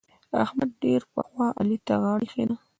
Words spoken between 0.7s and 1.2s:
ډېر